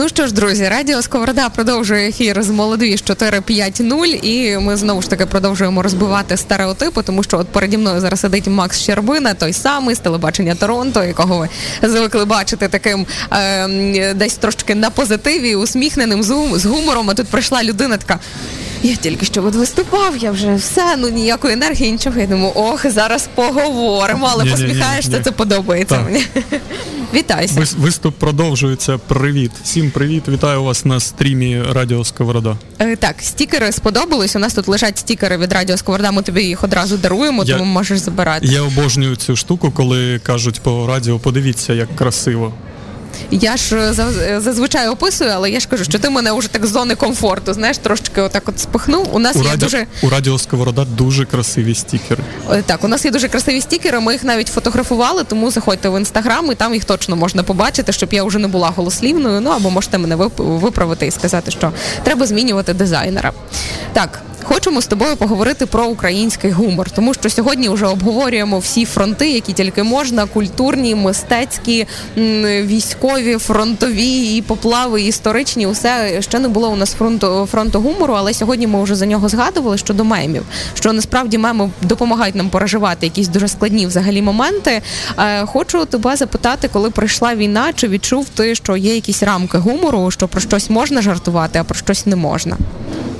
[0.00, 5.10] Ну що ж, друзі, радіо Сковорода продовжує ефір з молодої 4.5.0 і ми знову ж
[5.10, 9.94] таки продовжуємо розбивати стереотипи, тому що от переді мною зараз сидить Макс Щербина, той самий
[9.94, 11.48] з телебачення Торонто, якого ви
[11.88, 17.10] звикли бачити таким е, десь трошки на позитиві, усміхненим з гумором.
[17.10, 18.20] А тут прийшла людина така.
[18.82, 22.20] Я тільки що от виступав, я вже все, ну ніякої енергії, нічого.
[22.20, 26.26] Я думаю, ох, зараз поговоримо, але посміхаєшся, це подобається мені.
[27.14, 27.66] Вітайся.
[27.78, 28.98] Виступ продовжується.
[28.98, 29.50] Привіт.
[29.62, 30.28] Всім привіт.
[30.28, 32.56] Вітаю вас на стрімі Радіо Сковорода.
[32.78, 34.36] Е, так, стікери сподобались.
[34.36, 37.72] У нас тут лежать стікери від Радіо Сковорода, ми тобі їх одразу даруємо, я, тому
[37.72, 38.46] можеш забирати.
[38.46, 42.52] Я обожнюю цю штуку, коли кажуть по радіо, подивіться, як красиво.
[43.30, 46.66] Я ж е, е, зазвичай описую, але я ж кажу, що ти мене вже так
[46.66, 49.08] з зони комфорту, знаєш, трошечки отак от спихнув.
[49.12, 52.22] У нас у є радіо, дуже у радіо Сковорода дуже красиві стікери.
[52.52, 54.00] Е, так, у нас є дуже красиві стікери.
[54.00, 58.12] Ми їх навіть фотографували, тому заходьте в інстаграм, і там їх точно можна побачити, щоб
[58.12, 59.40] я вже не була голослівною.
[59.40, 61.72] Ну або можете мене виправити і сказати, що
[62.02, 63.32] треба змінювати дизайнера.
[63.92, 64.22] Так.
[64.42, 69.52] Хочемо з тобою поговорити про український гумор, тому що сьогодні вже обговорюємо всі фронти, які
[69.52, 71.86] тільки можна: культурні, мистецькі,
[72.62, 75.66] військові, фронтові і поплави, історичні.
[75.66, 79.28] Усе ще не було у нас фронту фронту гумору, але сьогодні ми вже за нього
[79.28, 80.42] згадували щодо мемів.
[80.74, 84.82] Що насправді меми допомагають нам переживати якісь дуже складні взагалі моменти.
[85.18, 90.10] Е, хочу тебе запитати, коли прийшла війна, чи відчув ти, що є якісь рамки гумору,
[90.10, 92.56] що про щось можна жартувати, а про щось не можна?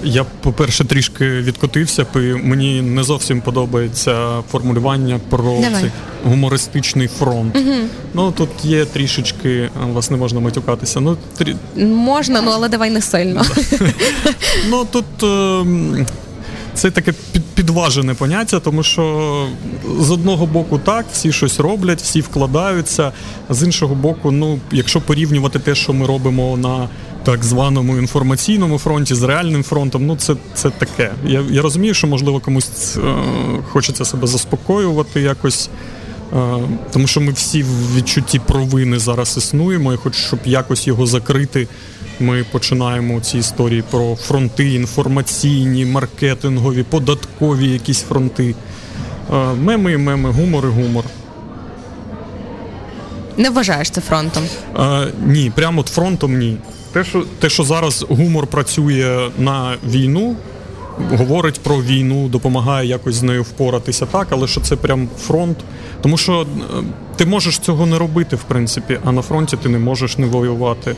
[0.04, 2.06] Я, по-перше, трішки відкотився,
[2.42, 5.90] мені не зовсім подобається формулювання про цей
[6.24, 7.56] гумористичний фронт.
[7.56, 7.74] Угу.
[8.14, 11.00] Ну тут є трішечки, вас не можна матюкатися.
[11.00, 11.56] Ну трі...
[11.84, 13.42] можна, ну але давай не сильно.
[14.70, 15.04] Ну тут.
[15.22, 16.06] Ем,
[16.78, 17.12] це таке
[17.54, 19.46] підважене поняття, тому що
[20.00, 23.12] з одного боку так, всі щось роблять, всі вкладаються.
[23.48, 26.88] А з іншого боку, ну якщо порівнювати те, що ми робимо на
[27.24, 31.10] так званому інформаційному фронті з реальним фронтом, ну це це таке.
[31.24, 33.00] Я я розумію, що можливо комусь е,
[33.68, 35.70] хочеться себе заспокоювати якось.
[36.32, 36.58] Е,
[36.92, 41.68] тому що ми всі в відчутті провини зараз існуємо, і хоч щоб якось його закрити,
[42.20, 48.54] ми починаємо ці історії про фронти, інформаційні, маркетингові, податкові якісь фронти.
[49.32, 51.04] Е, меми, меми, гумор і гумор.
[53.36, 54.42] Не вважаєш це фронтом?
[54.78, 56.56] Е, ні, прямо от фронтом ні.
[56.92, 60.36] Те, що те, що зараз гумор працює на війну,
[61.10, 65.58] говорить про війну, допомагає якось з нею впоратися так, але що це прям фронт.
[66.00, 66.46] Тому що е,
[67.16, 70.90] ти можеш цього не робити, в принципі, а на фронті ти не можеш не воювати.
[70.90, 70.96] Е,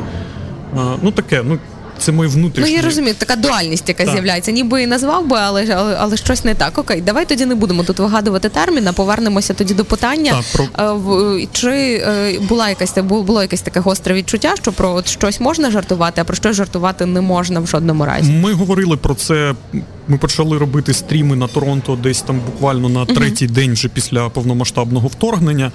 [1.02, 1.58] ну таке, ну
[2.00, 2.70] це мої внутрішні.
[2.70, 4.12] Ну я розумію, така дуальність, яка так.
[4.12, 4.50] з'являється.
[4.50, 6.78] Ніби і назвав би, але, але але щось не так.
[6.78, 10.32] Окей, давай тоді не будемо тут вигадувати термін, а повернемося тоді до питання.
[10.32, 10.44] Так,
[10.74, 11.38] про...
[11.38, 15.70] Е, чи е, була якась було якесь таке гостре відчуття, що про от щось можна
[15.70, 18.32] жартувати, а про щось жартувати не можна в жодному разі?
[18.32, 19.54] Ми говорили про це.
[20.08, 25.08] Ми почали робити стріми на Торонто десь там буквально на третій день вже після повномасштабного
[25.08, 25.72] вторгнення.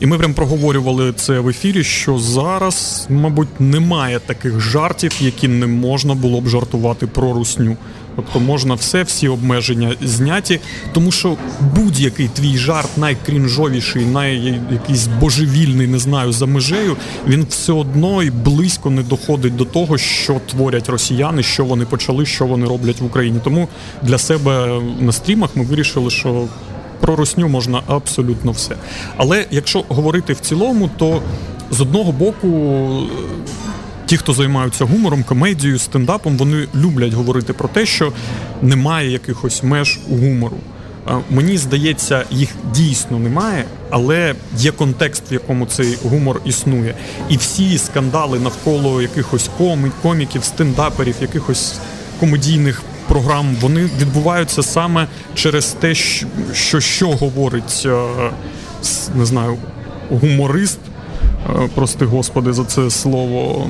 [0.00, 5.66] І ми прям проговорювали це в ефірі, що зараз, мабуть, немає таких жартів, які не
[5.66, 7.76] можна було б жартувати про русню.
[8.16, 10.60] Тобто можна все, всі обмеження зняті,
[10.92, 11.36] тому що
[11.76, 18.30] будь-який твій жарт, найкрінжовіший, най якийсь божевільний, не знаю, за межею, він все одно і
[18.30, 23.04] близько не доходить до того, що творять росіяни, що вони почали, що вони роблять в
[23.04, 23.40] Україні.
[23.44, 23.68] Тому
[24.02, 26.46] для себе на стрімах ми вирішили, що
[27.04, 28.76] про русню можна абсолютно все.
[29.16, 31.22] Але якщо говорити в цілому, то
[31.70, 32.48] з одного боку.
[34.06, 38.12] Ті, хто займаються гумором, комедією, стендапом, вони люблять говорити про те, що
[38.62, 40.56] немає якихось меж у гумору.
[41.30, 46.94] Мені здається, їх дійсно немає, але є контекст, в якому цей гумор існує.
[47.28, 49.50] І всі скандали навколо якихось
[50.02, 51.74] коміків, стендаперів, якихось
[52.20, 52.82] комедійних
[53.14, 55.94] програм вони відбуваються саме через те,
[56.52, 58.06] що що говорить е,
[59.14, 59.56] не знаю,
[60.10, 60.78] гуморист.
[61.48, 63.66] Е, прости господи за це слово,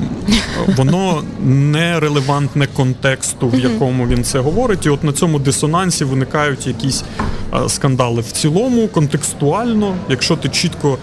[0.77, 4.87] воно не релевантне контексту, в якому він це говорить.
[4.87, 7.05] І от на цьому дисонансі виникають якісь
[7.55, 8.21] е, скандали.
[8.21, 10.99] В цілому, контекстуально, якщо ти чітко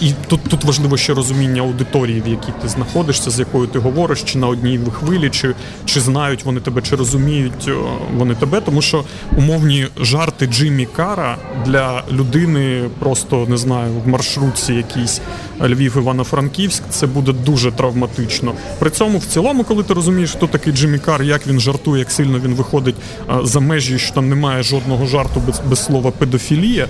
[0.00, 4.22] і тут тут важливо ще розуміння аудиторії, в якій ти знаходишся, з якою ти говориш,
[4.22, 7.70] чи на одній хвилі, чи чи знають вони тебе, чи розуміють
[8.16, 8.60] вони тебе.
[8.60, 9.04] Тому що
[9.36, 15.20] умовні жарти Джиммі Кара для людини просто не знаю в маршрутці якийсь
[15.60, 18.52] Львів Івано-Франківськ, це буде дуже травматично.
[18.78, 22.10] При цьому в цілому, коли ти розумієш, хто такий Джиммі Кар, як він жартує, як
[22.10, 22.96] сильно він виходить
[23.42, 26.88] за межі, що там немає жодного жарту без, без слова педофілія,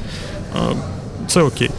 [1.26, 1.70] це окей.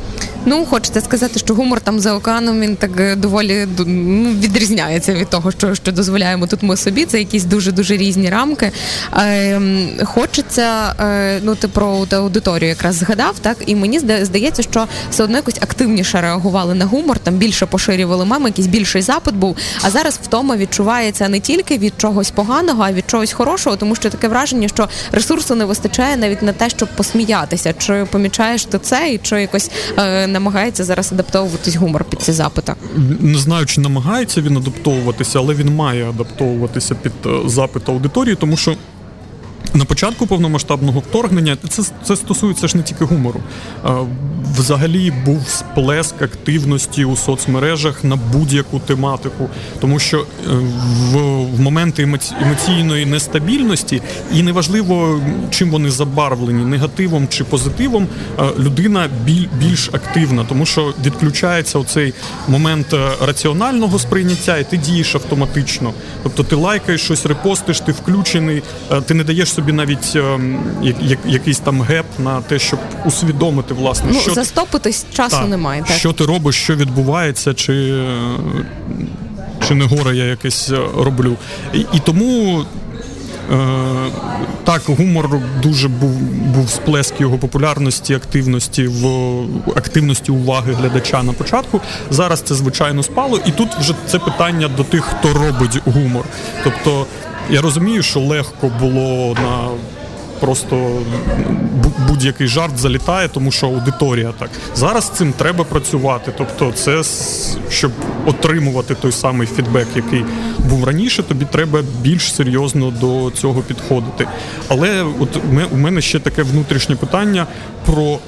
[0.48, 5.30] Ну, хочеться сказати, що гумор там за океаном він так е, доволі ну, відрізняється від
[5.30, 7.06] того, що що дозволяємо тут ми собі.
[7.06, 8.72] Це якісь дуже дуже різні рамки.
[9.18, 9.62] Е,
[10.04, 15.38] Хочеться, е, ну ти про аудиторію якраз згадав, так і мені здається, що все одно
[15.38, 19.58] якось активніше реагували на гумор, там більше поширювали меми, якийсь більший запит був.
[19.82, 24.10] А зараз втома відчувається не тільки від чогось поганого, а від чогось хорошого, тому що
[24.10, 27.74] таке враження, що ресурсу не вистачає навіть на те, щоб посміятися.
[27.78, 32.74] Чи помічаєш ти це, і чи якось е, намагається зараз адаптовуватись гумор під ці запити?
[33.20, 38.58] Не знаю, чи намагається він адаптовуватися, але він має адаптовуватися під е, запит аудиторії, тому
[38.58, 38.76] що.
[39.76, 43.40] На початку повномасштабного вторгнення це це стосується ж не тільки гумору.
[44.58, 49.50] Взагалі був сплеск активності у соцмережах на будь-яку тематику,
[49.80, 50.24] тому що е,
[51.12, 51.18] в,
[51.56, 54.02] в моменти емоційної нестабільності,
[54.34, 58.08] і неважливо, чим вони забарвлені, негативом чи позитивом,
[58.40, 62.14] е, людина біль, більш активна, тому що відключається оцей
[62.48, 65.94] момент е, раціонального сприйняття, і ти дієш автоматично.
[66.24, 68.64] Тобто ти лайкаєш щось, репостиш, ти включений,
[69.06, 74.10] ти не даєш собі навіть ем, як, якийсь там геп на те, щоб усвідомити власне,
[74.14, 75.84] ну, що застопитись часу та, немає.
[75.88, 75.98] Так.
[75.98, 78.04] Що ти робиш, що відбувається, чи
[79.68, 81.36] чи не горе я якесь е, роблю.
[81.74, 82.66] І, і тому.
[83.52, 84.12] Е,
[84.64, 86.12] так, гумор дуже був
[86.56, 89.06] був сплеск його популярності, активності в
[89.76, 91.82] активності уваги глядача на початку.
[92.10, 96.26] Зараз це звичайно спало, і тут вже це питання до тих, хто робить гумор.
[96.64, 97.06] Тобто
[97.50, 99.68] я розумію, що легко було на
[100.40, 101.02] просто
[102.08, 104.50] будь-який жарт залітає, тому що аудиторія так.
[104.76, 106.34] Зараз цим треба працювати.
[106.38, 107.02] Тобто, це
[107.70, 107.92] щоб
[108.26, 110.26] отримувати той самий фідбек, який
[110.60, 114.28] був раніше, тобі треба більш серйозно до цього підходити.
[114.68, 115.40] Але от
[115.72, 117.48] у мене ще таке внутрішнє питання
[117.86, 118.20] про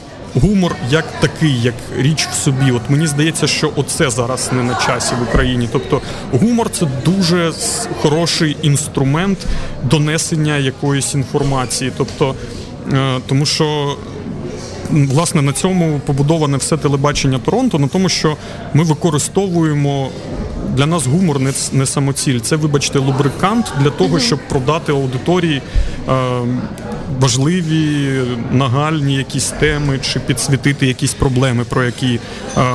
[0.41, 2.71] гумор як такий, як річ в собі.
[2.71, 5.69] От мені здається, що оце зараз не на часі в Україні.
[5.71, 6.01] Тобто
[6.31, 7.53] гумор це дуже
[8.01, 9.37] хороший інструмент
[9.83, 11.91] донесення якоїсь інформації.
[11.97, 12.35] Тобто,
[12.93, 13.97] е, тому що.
[14.91, 18.37] Власне, на цьому побудоване все телебачення Торонто, на тому, що
[18.73, 20.09] ми використовуємо
[20.75, 22.39] для нас гумор не не самоціль.
[22.39, 25.61] Це, вибачте, лубрикант для того, щоб продати аудиторії
[26.09, 26.41] е,
[27.19, 28.21] важливі
[28.51, 32.19] нагальні якісь теми чи підсвітити якісь проблеми, про які е,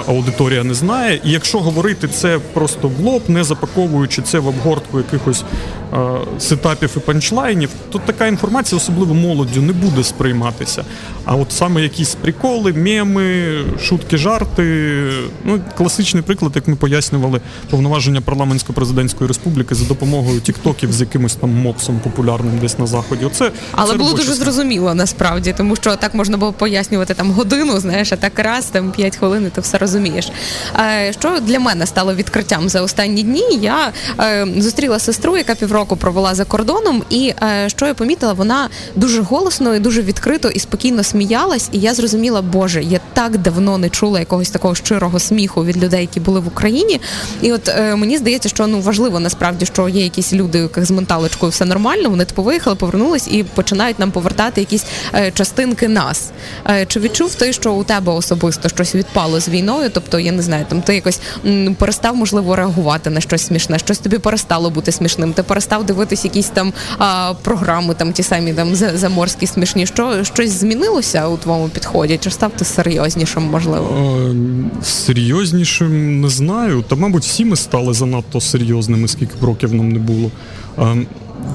[0.06, 1.20] аудиторія не знає.
[1.24, 5.44] І якщо говорити це просто в лоб, не запаковуючи це в обгортку якихось
[6.38, 10.84] сетапів і панчлайнів, то така інформація, особливо молоддю, не буде сприйматися.
[11.24, 15.08] А от саме якісь приколи, меми, шутки, жарти.
[15.44, 17.40] Ну, класичний приклад, як ми пояснювали,
[17.70, 23.24] повноваження парламентсько-президентської республіки за допомогою тіктоків з якимось там мопсом популярним десь на заході.
[23.24, 27.80] Оце але це було дуже зрозуміло насправді, тому що так можна було пояснювати там годину,
[27.80, 30.30] знаєш, а так раз там 5 хвилин, і ти все розумієш.
[31.10, 33.58] Що для мене стало відкриттям за останні дні?
[33.60, 38.68] Я е, зустріла сестру, яка півроку провела за кордоном, і е, що я помітила, вона
[38.94, 43.78] дуже голосно і дуже відкрито і спокійно сміялась, і я зрозуміла, боже, я так давно
[43.78, 47.00] не чула якогось такого щирого сміху від людей, які були в Україні.
[47.42, 50.86] І от е, мені здається, що ну важливо насправді, що є якісь люди, у яких
[50.86, 52.10] з менталочкою все нормально.
[52.10, 54.84] Вони типу виїхали, повернулись і починають нам повертати якісь
[55.14, 56.30] е, частинки нас.
[56.86, 59.90] Чи відчув ти, що у тебе особисто щось відпало з війною?
[59.94, 61.20] Тобто, я не знаю, там ти якось
[61.78, 65.32] перестав можливо реагувати на щось смішне, щось тобі перестало бути смішним.
[65.32, 69.86] Ти перестав дивитись якісь там а, програми, там ті самі там заморські смішні.
[69.86, 72.18] Що щось змінилося у твоєму підході?
[72.18, 73.42] Чи став ти серйознішим?
[73.42, 73.86] Можливо,
[74.30, 74.34] е,
[74.84, 76.84] серйознішим не знаю.
[76.88, 80.30] Та мабуть, всі ми стали занадто серйозними, скільки б років нам не було.
[80.78, 81.06] Е,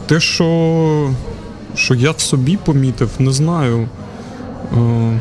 [0.08, 1.14] те, що
[1.76, 3.90] що я в собі помітив, не знаю.
[4.78, 5.20] Е,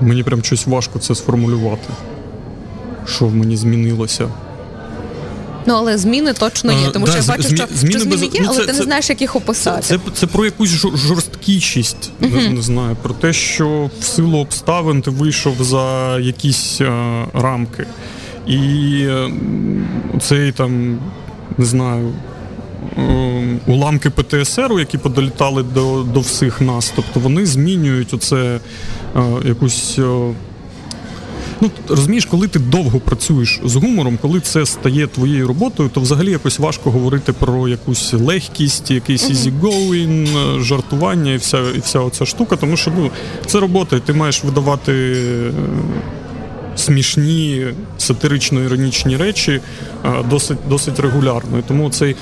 [0.00, 1.88] Мені прям щось важко це сформулювати.
[3.06, 4.28] Що в мені змінилося.
[5.66, 8.00] Ну, але зміни точно є, тому а, що да, я бачу, змі, що зміни, що
[8.00, 9.82] зміни є, ну, але це, ти не знаєш, як їх описати.
[9.82, 12.42] Це це, це про якусь жорсткішість, uh-huh.
[12.42, 17.86] не, не знаю, про те, що в силу обставин ти вийшов за якісь а, рамки.
[18.46, 19.30] І а,
[20.20, 20.98] цей там,
[21.58, 22.12] не знаю,
[22.96, 26.92] Ем, уламки ПТСР, які подолітали до до всіх нас.
[26.96, 28.60] Тобто вони змінюють оце
[29.16, 29.98] е, якусь.
[31.62, 36.00] Е, ну, розумієш, коли ти довго працюєш з гумором, коли це стає твоєю роботою, то
[36.00, 42.00] взагалі якось важко говорити про якусь легкість, якийсь easy-going, е, жартування і вся і вся
[42.00, 43.10] оця штука, тому що ну,
[43.46, 45.16] це робота, і ти маєш видавати
[46.76, 47.66] смішні
[47.98, 49.60] сатирично-іронічні речі
[50.30, 51.58] досить досить регулярно.
[51.58, 52.16] І Тому цей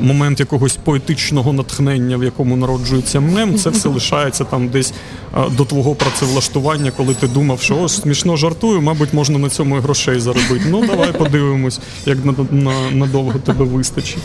[0.00, 4.92] момент якогось поетичного натхнення, в якому народжується мем, це все лишається там десь
[5.50, 9.80] до твого працевлаштування, коли ти думав, що ось смішно жартую, мабуть, можна на цьому і
[9.80, 10.64] грошей заробити.
[10.68, 12.18] Ну давай подивимось, як
[12.92, 14.22] надовго тебе вистачить.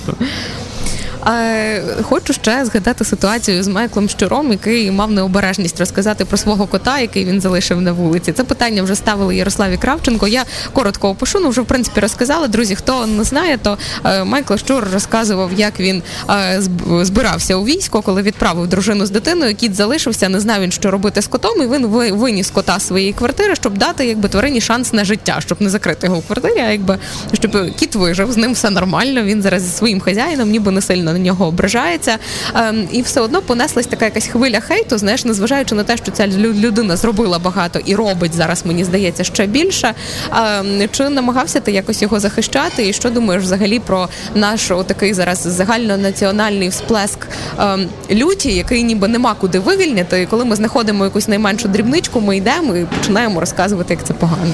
[2.02, 7.26] Хочу ще згадати ситуацію з Майклом Щуром, який мав необережність розказати про свого кота, який
[7.26, 8.32] він залишив на вулиці.
[8.32, 10.28] Це питання вже ставили Ярославі Кравченко.
[10.28, 12.48] Я коротко опишу, ну вже в принципі розказала.
[12.48, 16.62] Друзі, хто не знає, то е, Майкл Щур розказував, як він е,
[17.02, 19.56] збирався у військо, коли відправив дружину з дитиною.
[19.56, 21.86] Кіт залишився, не знав він, що робити з котом, і він
[22.16, 26.08] виніс кота з своєї квартири, щоб дати якби тварині шанс на життя, щоб не закрити
[26.08, 26.98] його в квартирі, а якби
[27.34, 29.24] щоб кіт вижив, з ним все нормально.
[29.24, 32.18] Він зараз зі своїм хазяїном, ніби не сильно на нього ображається.
[32.56, 36.28] Ем, і все одно понеслась така якась хвиля хейту, знаєш, незважаючи на те, що ця
[36.28, 39.94] людина зробила багато і робить зараз, мені здається, ще більше.
[40.36, 42.88] Ем, чи намагався ти якось його захищати?
[42.88, 47.28] І що думаєш взагалі про наш такий зараз загальнонаціональний всплеск
[47.60, 50.22] ем, люті, який ніби нема куди вивільнити?
[50.22, 54.54] І коли ми знаходимо якусь найменшу дрібничку, ми йдемо і починаємо розказувати, як це погано.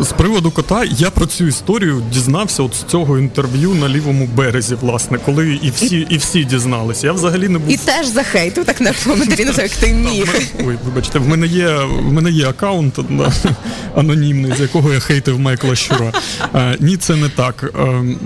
[0.00, 4.74] З приводу кота я про цю історію дізнався от з цього інтерв'ю на лівому березі,
[4.80, 7.06] власне, коли коли і всі і всі дізналися.
[7.06, 10.34] Я взагалі не був і теж захейтив так на коментарі, не як ти міг.
[10.66, 12.98] Ой, вибачте, в мене є в мене є аккаунт
[13.96, 16.12] анонімний, з якого я хейтив Майкла Щура.
[16.52, 17.74] А, ні, це не так.
[17.78, 18.18] А, ем,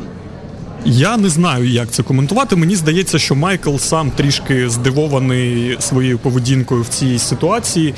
[0.85, 2.57] я не знаю, як це коментувати.
[2.57, 7.95] Мені здається, що Майкл сам трішки здивований своєю поведінкою в цій ситуації,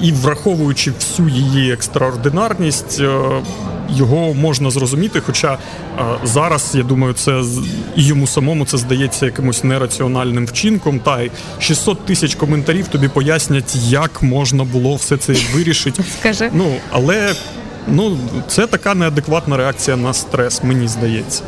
[0.00, 3.42] і враховуючи всю її екстраординарність, е,
[3.88, 5.22] його можна зрозуміти.
[5.26, 7.42] Хоча е, зараз я думаю, це
[7.96, 11.00] йому самому це здається якимось нераціональним вчинком.
[11.00, 16.04] Та й 600 тисяч коментарів тобі пояснять, як можна було все це вирішити.
[16.20, 16.50] Скажи.
[16.52, 17.34] Ну але
[17.90, 18.18] ну
[18.48, 21.42] це така неадекватна реакція на стрес, мені здається.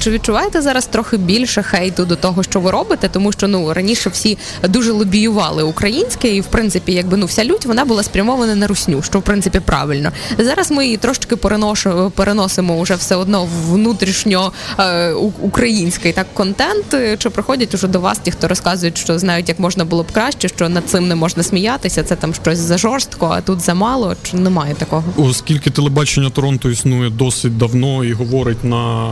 [0.00, 3.08] Чи відчуваєте зараз трохи більше хейту до того, що ви робите?
[3.12, 4.38] Тому що ну раніше всі
[4.68, 9.02] дуже лобіювали українське, і в принципі, якби ну вся лють вона була спрямована на русню,
[9.02, 10.12] що в принципі правильно.
[10.38, 15.12] Зараз ми її трошки переношу, переносимо вже все одно внутрішньо е,
[15.42, 16.96] український так контент.
[17.18, 20.48] Чи приходять уже до вас ті, хто розказують, що знають, як можна було б краще,
[20.48, 22.02] що над цим не можна сміятися?
[22.02, 24.16] Це там щось за жорстко, а тут замало.
[24.22, 25.04] Чи немає такого?
[25.48, 29.08] Оскільки телебачення Торонто існує досить давно і говорить на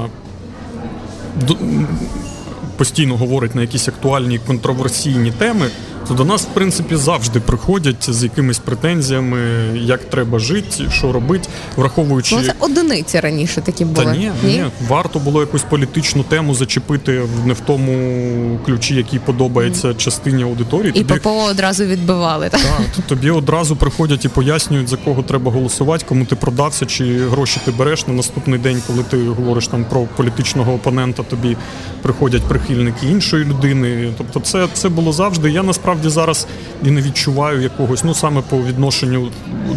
[2.76, 5.66] постійно говорить на якісь актуальні контроверсійні теми
[6.08, 9.38] то до нас, в принципі, завжди приходять з якимись претензіями,
[9.74, 14.04] як треба жити, що робити, враховуючи Ну, це одиниці раніше такі були.
[14.04, 19.18] Та ні, ні, ні, варто було якусь політичну тему зачепити не в тому ключі, який
[19.18, 20.92] подобається частині аудиторії.
[20.94, 21.20] І тобі...
[21.20, 22.48] ППО одразу відбивали.
[22.48, 27.28] Так, Так, тобі одразу приходять і пояснюють, за кого треба голосувати, кому ти продався, чи
[27.28, 31.56] гроші ти береш на наступний день, коли ти говориш там про політичного опонента, тобі
[32.02, 34.12] приходять прихильники іншої людини.
[34.18, 35.50] Тобто, це, це було завжди.
[35.50, 36.46] Я насправді насправді зараз
[36.84, 39.28] і не відчуваю якогось, ну саме по відношенню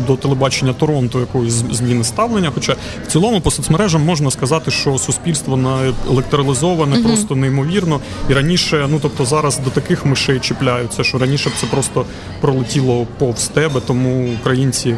[0.08, 2.52] до телебачення Торонто, якоїсь зміни ставлення.
[2.56, 8.00] Хоча в цілому по соцмережам можна сказати, що суспільство на електролізоване uh просто неймовірно.
[8.30, 12.06] І раніше, ну тобто зараз до таких мишей чіпляються, що раніше б це просто
[12.42, 14.96] пролетіло повз тебе, тому українці,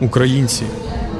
[0.00, 0.62] українці.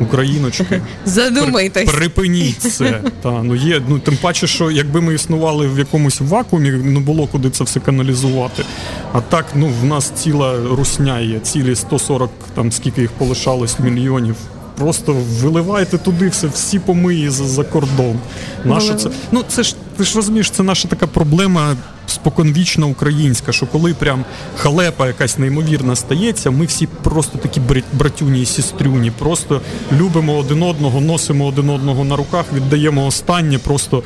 [0.01, 1.91] Україночки, задумайтесь.
[1.91, 3.03] припиніть це.
[3.23, 3.83] Та ну є.
[3.89, 7.81] Ну тим паче, що якби ми існували в якомусь вакуумі, не було куди це все
[7.81, 8.65] каналізувати.
[9.13, 14.37] А так, ну в нас ціла русня є, цілі 140, там скільки їх полишалось мільйонів.
[14.79, 18.19] Просто виливайте туди все, всі помиї за, за кордон.
[18.65, 21.77] Наше це ну це ж ти ж розумієш, це наша така проблема
[22.07, 24.25] споконвічна українська, що коли прям
[24.57, 27.61] халепа якась неймовірна стається, ми всі просто такі
[27.93, 29.61] братюні і сестрюні, просто
[29.93, 33.59] любимо один одного, носимо один одного на руках, віддаємо останнє.
[33.59, 34.03] Просто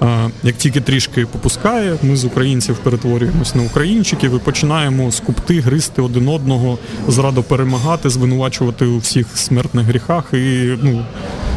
[0.00, 6.02] а, як тільки трішки попускає, ми з українців перетворюємось на українчиків і починаємо скупти, гризти
[6.02, 10.24] один одного, зрадо перемагати, звинувачувати у всіх смертних гріхах.
[10.32, 11.04] І ну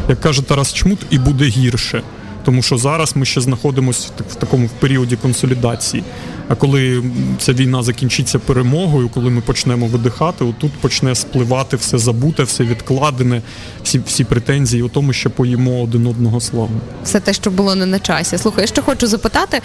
[0.08, 2.02] як каже Тарас Чмут, і буде гірше
[2.46, 6.04] тому що зараз ми ще знаходимося в такому періоді консолідації.
[6.48, 7.02] А коли
[7.38, 13.42] ця війна закінчиться перемогою, коли ми почнемо видихати, отут почне спливати все забуте, все відкладене,
[13.82, 14.82] всі всі претензії.
[14.82, 16.70] У тому, що поїмо один одного славу.
[17.04, 18.38] Все те, що було не на часі.
[18.38, 19.60] Слухай, я ще хочу запитати.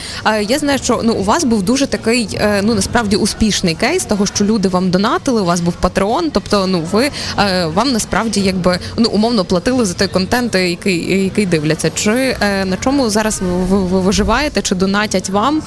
[0.48, 4.26] Я знаю, що ну у вас був дуже такий, е, ну насправді успішний кейс, того
[4.26, 5.42] що люди вам донатили.
[5.42, 6.32] У вас був патреон.
[6.32, 7.10] Тобто, ну ви
[7.40, 11.92] е, вам насправді якби ну умовно платили за той контент, який який дивляться.
[11.96, 15.62] Чи е, на чому зараз ви, ви виживаєте чи донатять вам?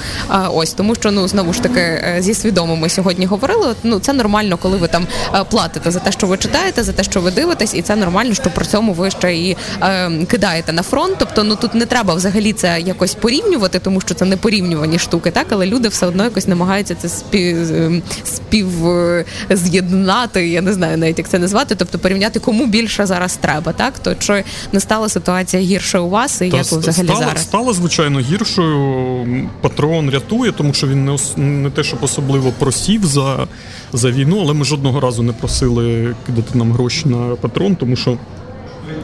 [0.51, 3.75] Ось тому, що ну знову ж таки е, зі свідомими сьогодні говорили.
[3.83, 7.03] Ну це нормально, коли ви там е, платите за те, що ви читаєте, за те,
[7.03, 10.83] що ви дивитесь, і це нормально, що при цьому ви ще і е, кидаєте на
[10.83, 11.17] фронт.
[11.19, 15.31] Тобто, ну тут не треба взагалі це якось порівнювати, тому що це не порівнювані штуки,
[15.31, 18.69] так але люди все одно якось намагаються це спів ем, спів
[19.51, 20.49] з'єднати.
[20.49, 24.15] Я не знаю навіть як це назвати, тобто порівняти кому більше зараз треба, так то
[24.15, 27.43] чи не стала ситуація гірше у вас, і Та як ви взагалі стала, зараз?
[27.43, 29.51] стала звичайно гіршою.
[29.61, 33.47] Патреон рятує, тому що він не ос- не те, щоб особливо просів за,
[33.93, 38.19] за війну, але ми жодного разу не просили кидати нам гроші на патрон, тому що.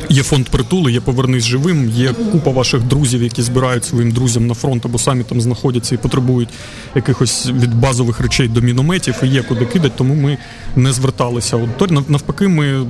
[0.09, 4.55] Є фонд притули, є повернись живим, є купа ваших друзів, які збирають своїм друзям на
[4.55, 6.49] фронт або самі там знаходяться і потребують
[6.95, 10.39] якихось від базових речей до мінометів, і є куди кидати, тому ми
[10.77, 11.57] не зверталися.
[11.91, 12.87] Нав- Навпаки, ми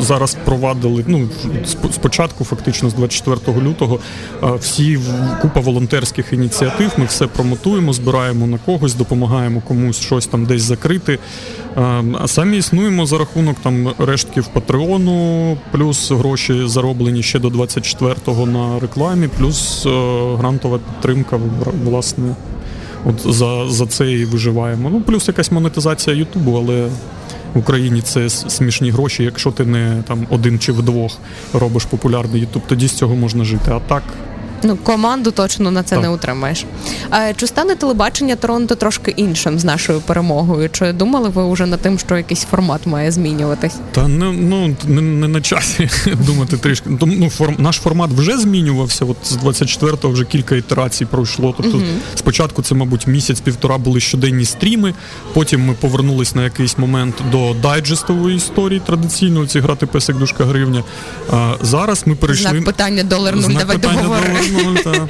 [0.00, 1.28] зараз провадили ну
[1.92, 3.98] спочатку, фактично з 24 лютого,
[4.60, 4.98] всі
[5.42, 6.90] купа волонтерських ініціатив.
[6.98, 11.18] Ми все промотуємо, збираємо на когось, допомагаємо комусь щось там десь закрити.
[12.18, 18.80] А самі існуємо за рахунок там рештків Патреону, плюс гроші зароблені ще до 24-го на
[18.80, 19.90] рекламі, плюс е,
[20.36, 21.40] грантова підтримка
[21.84, 22.34] власне.
[23.04, 24.90] От за, за це і виживаємо.
[24.90, 26.88] Ну, плюс якась монетизація Ютубу, але
[27.54, 29.22] в Україні це смішні гроші.
[29.22, 31.18] Якщо ти не там один чи вдвох
[31.52, 33.70] робиш популярний Ютуб, тоді з цього можна жити.
[33.70, 34.02] А так
[34.62, 36.04] Ну, команду точно на це Так.
[36.04, 36.64] не утримаєш.
[37.10, 40.70] А, чи стане телебачення Торонто трошки іншим з нашою перемогою?
[40.72, 43.74] Чи думали ви вже над тим, що якийсь формат має змінюватись?
[43.92, 45.90] Та не ну не, не на часі
[46.26, 46.90] думати трішки.
[47.00, 49.04] Ну форм наш формат вже змінювався.
[49.04, 51.54] От з 24-го вже кілька ітерацій пройшло.
[51.56, 51.80] Тобто
[52.14, 54.94] спочатку це, мабуть, місяць-півтора були щоденні стріми.
[55.32, 60.84] Потім ми повернулись на якийсь момент до дайджестової історії традиційної ці грати песик дужка гривня.
[61.30, 63.54] А зараз ми перейшли Знак питання долар нуль.
[63.58, 64.36] Давай договори.
[64.48, 64.90] Долар нуль, та.
[64.92, 65.06] Е,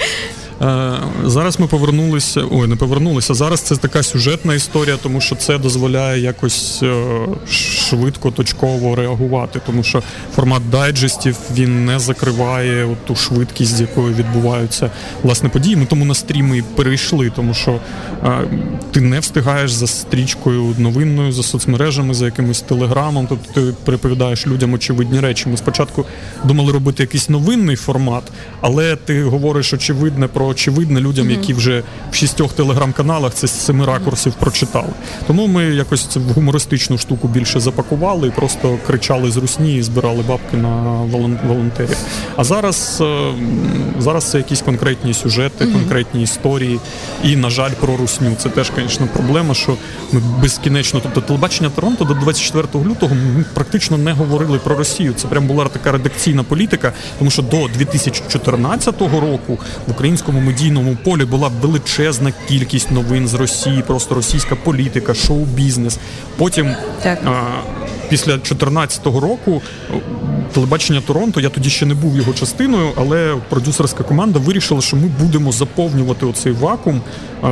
[1.25, 2.43] Зараз ми повернулися.
[2.51, 3.35] Ой, не повернулися.
[3.35, 7.05] Зараз це така сюжетна історія, тому що це дозволяє якось е,
[7.51, 9.61] швидко, точково реагувати.
[9.67, 10.03] Тому що
[10.35, 14.91] формат дайджестів він не закриває ту швидкість, з якою відбуваються
[15.23, 15.77] власне події.
[15.77, 17.81] Ми тому на стріми перейшли, тому що
[18.25, 18.45] е,
[18.91, 23.27] ти не встигаєш за стрічкою новинною, за соцмережами, за якимось телеграмом.
[23.29, 25.49] Тобто ти переповідаєш людям очевидні речі.
[25.49, 26.05] Ми спочатку
[26.45, 28.23] думали робити якийсь новинний формат,
[28.61, 33.87] але ти говориш очевидне про очевидне людям, які вже в шістьох телеграм-каналах це з семи
[33.87, 34.89] ракурсів прочитали.
[35.27, 39.83] Тому ми якось це в гумористичну штуку більше запакували і просто кричали з русні і
[39.83, 41.01] збирали бабки на
[41.47, 41.97] волонтерів.
[42.37, 43.33] А зараз, е,
[43.99, 46.81] зараз це якісь конкретні сюжети, конкретні історії.
[47.25, 48.37] І, на жаль, про русню.
[48.39, 49.77] Це теж, звісно, проблема, що
[50.13, 55.13] ми безкінечно, тобто телебачення Торонто до 24 лютого ми практично не говорили про Росію.
[55.17, 61.25] Це прям була така редакційна політика, тому що до 2014 року в українському медійному полі
[61.25, 65.99] була величезна кількість новин з Росії, просто російська політика, шоу-бізнес.
[66.37, 67.19] Потім Так.
[67.27, 67.31] а,
[68.09, 69.63] після 2014 року
[70.53, 75.11] телебачення Торонто, я тоді ще не був його частиною, але продюсерська команда вирішила, що ми
[75.21, 77.01] будемо заповнювати оцей вакуум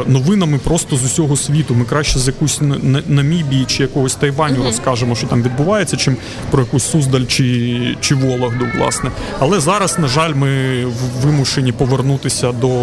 [0.06, 1.74] новинами просто з усього світу.
[1.74, 6.16] Ми краще з якусь Н- Н- Намібії чи якогось Тайваню розкажемо, що там відбувається, чим
[6.50, 9.10] про якусь Суздаль чи, чи Вологду, власне.
[9.38, 10.84] Але зараз, на жаль, ми
[11.22, 12.73] вимушені повернутися до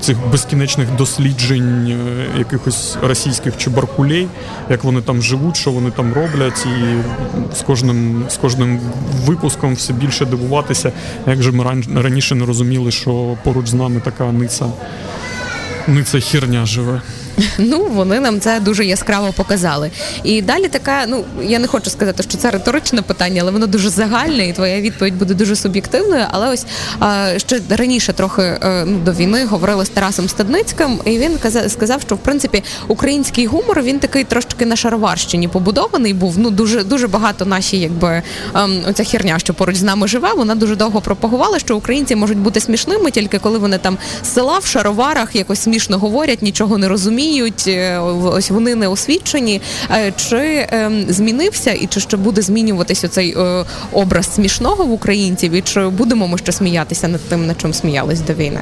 [0.00, 4.28] цих безкінечних досліджень е, якихось російських чебаркулей,
[4.70, 6.94] як вони там живуть, що вони там роблять, і
[7.56, 8.80] з кожним, з кожним
[9.24, 10.92] випуском все більше дивуватися,
[11.26, 14.66] як же ми ран- раніше не розуміли, що поруч з нами така ниця,
[15.88, 17.00] ниця херня живе.
[17.58, 19.90] Ну, вони нам це дуже яскраво показали.
[20.24, 23.90] І далі така, ну я не хочу сказати, що це риторичне питання, але воно дуже
[23.90, 26.24] загальне, і твоя відповідь буде дуже суб'єктивною.
[26.30, 26.66] Але ось
[27.00, 32.00] а, ще раніше трохи е, ну, до війни говорили з Тарасом Стадницьким, і він сказав,
[32.00, 36.38] що в принципі український гумор він такий трошки на шароварщині побудований був.
[36.38, 38.22] Ну дуже дуже багато наші, якби
[38.54, 42.38] ем, оця херня, що поруч з нами живе, вона дуже довго пропагувала, що українці можуть
[42.38, 46.88] бути смішними тільки коли вони там з села в шароварах якось смішно говорять, нічого не
[46.88, 47.21] розуміють.
[47.68, 49.60] Е, Ось вони не освічені.
[49.90, 55.52] Е, Чи ем, змінився і чи ще буде змінюватися цей е, образ смішного в українців?
[55.52, 58.60] І чи будемо ми ще сміятися над тим, на чим сміялись до війни?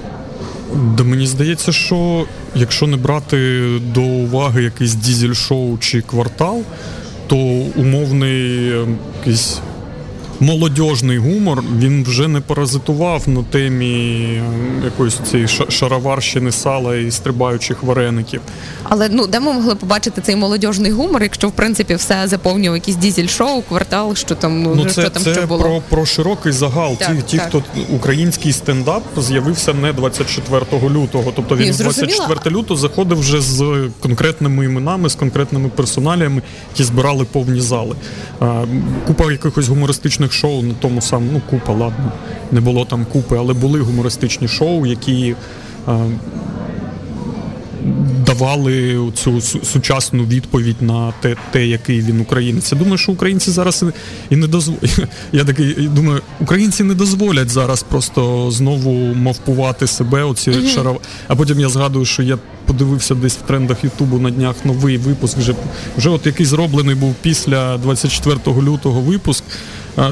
[0.97, 6.63] Да мені здається, що якщо не брати до уваги якийсь дізель-шоу чи квартал,
[7.27, 7.37] то
[7.77, 8.87] умовний е,
[9.19, 9.59] якийсь
[10.41, 14.43] молодіжний гумор він вже не паразитував на темі е,
[14.85, 18.41] якоїсь цієї шароварщини сала і стрибаючих вареників.
[18.83, 22.97] Але ну де ми могли побачити цей молодіжний гумор, якщо в принципі все заповнював якісь
[22.97, 26.53] дізель-шоу, квартал, що там ну, ну це, що там це що було про про широкий
[26.53, 26.97] загал.
[26.97, 27.49] Так, ті, ті так.
[27.49, 27.63] хто
[27.95, 31.33] український стендап з'явився не 24 лютого.
[31.37, 37.25] Тобто він Ні, 24 лютого заходив вже з конкретними іменами, з конкретними персоналіями, які збирали
[37.25, 37.97] повні зали.
[38.41, 38.65] А,
[39.07, 42.13] Купа якихось гумористичних шоу на тому самому, ну купа, ладно,
[42.53, 45.35] не було там купи, але були гумористичні шоу, які.
[45.87, 46.07] А,
[48.27, 52.73] Давали цю сучасну відповідь на те, те, який він українець.
[52.73, 53.85] Я думаю, що українці зараз
[54.31, 54.99] і не дозволять.
[55.33, 60.25] Я такий думаю, українці не дозволять зараз просто знову мовпувати себе.
[60.25, 60.75] Оці mm-hmm.
[60.75, 61.01] шаров...
[61.29, 65.39] А потім я згадую, що я подивився десь в трендах Ютубу на днях новий випуск.
[65.39, 65.55] Вже
[65.97, 69.45] вже от який зроблений був після 24 лютого випуск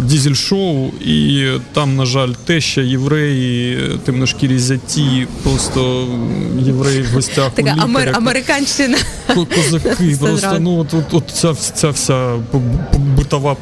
[0.03, 6.09] дізель шоу, і там, на жаль, теща, євреї, темношкірі зяті, просто
[6.59, 7.51] євреї в гостях.
[7.55, 8.99] Така у амер, американщина.
[9.27, 12.37] Козаки, просто ну от, от, от ця, ця вся
[12.97, 13.57] битова.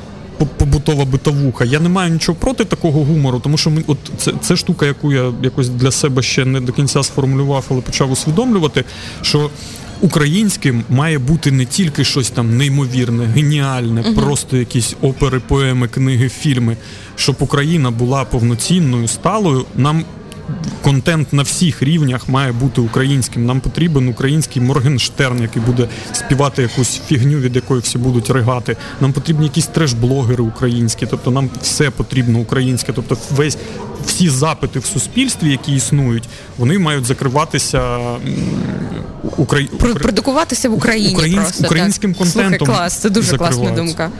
[0.57, 1.65] Побутова битовуха.
[1.65, 5.13] Я не маю нічого проти такого гумору, тому що ми, от це це штука, яку
[5.13, 8.85] я якось для себе ще не до кінця сформулював, але почав усвідомлювати,
[9.23, 9.51] що
[10.01, 16.29] українським має бути не тільки щось там неймовірне, геніальне, uh просто якісь опери, поеми, книги,
[16.29, 16.77] фільми.
[17.17, 20.05] Щоб Україна була повноцінною, сталою, нам.
[20.83, 23.47] Контент на всіх рівнях має бути українським.
[23.47, 28.77] Нам потрібен український Моргенштерн, який буде співати якусь фігню, від якої всі будуть ригати.
[29.01, 32.93] Нам потрібні якісь треш-блогери українські, тобто нам все потрібно українське.
[32.93, 33.59] Тобто, весь
[34.07, 36.25] всі запити в суспільстві, які існують,
[36.59, 37.99] вони мають закриватися
[39.37, 39.66] Украї...
[39.95, 41.42] продукуватися в Україні Українсь...
[41.42, 42.19] просто, українським так.
[42.19, 42.59] контентом.
[42.59, 44.11] Слухай, клас, це дуже класна думка.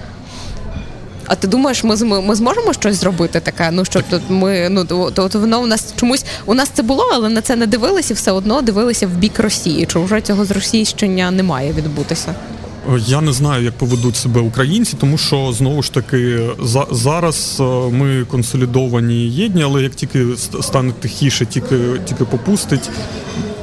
[1.27, 3.70] А ти думаєш, ми ми зможемо щось зробити таке?
[3.70, 7.11] Ну щоб тут ми ну то, то воно у нас чомусь у нас це було,
[7.12, 9.87] але на це не дивилися, все одно дивилися в бік Росії.
[9.87, 12.35] Чи вже цього зросійщення не має відбутися?
[13.07, 17.62] Я не знаю, як поведуть себе українці, тому що знову ж таки за зараз е,
[17.90, 20.27] ми консолідовані єдні, але як тільки
[20.61, 22.90] стане тихіше, тільки тільки попустить,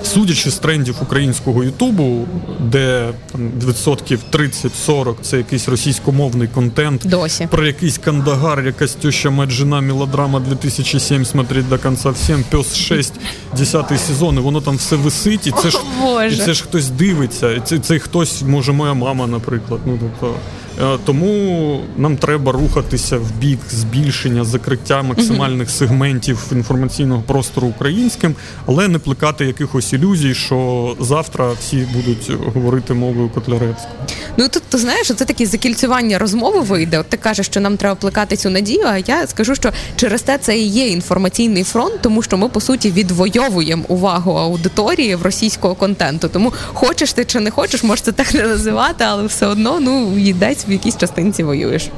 [0.03, 2.25] Судячи з трендів українського Ютубу,
[2.59, 7.47] де там відсотків 30-40 це якийсь російськомовний контент, Досі.
[7.51, 13.13] про якийсь кандагар, якась теща мать жена, мелодрама 2007 смотреть до кінця всім, пес 6,
[13.57, 16.89] 10 сезон, і воно там все висить, і це ж О, і це ж хтось
[16.89, 19.79] дивиться, і це, це хтось, може, моя мама, наприклад.
[19.85, 20.35] Ну тобто.
[20.81, 28.88] Е, тому нам треба рухатися в бік збільшення закриття максимальних сегментів інформаційного простору українським, але
[28.88, 33.93] не плекати якихось ілюзій, що завтра всі будуть говорити мовою Котляревською.
[34.38, 36.99] Ну тут ти знаєш, це таке закільцювання розмови вийде.
[36.99, 38.86] От ти кажеш, що нам треба плекати цю надію.
[38.88, 42.62] А я скажу, що через те це і є інформаційний фронт, тому що ми по
[42.62, 46.29] суті відвоюємо увагу аудиторії в російського контенту.
[46.29, 50.17] Тому хочеш ти чи не хочеш, можеш це так не називати, але все одно ну
[50.17, 51.89] йдеться в якійсь частинці воюєш.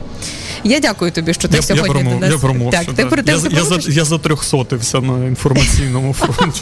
[0.63, 2.31] Я дякую тобі, що ти я, сьогодні я промов, до нас.
[2.31, 6.61] Я промов, так, ти ти я, я, за, я затрьохсотився на інформаційному фронті.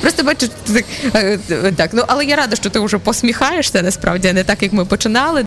[0.00, 0.48] Просто бачиш,
[1.12, 1.40] так,
[1.76, 5.40] так, ну але я рада, що ти вже посміхаєшся насправді, не так, як ми починали.